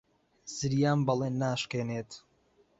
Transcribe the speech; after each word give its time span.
زریان 0.57 0.99
بەڵێن 1.07 1.35
ناشکێنێت. 1.43 2.11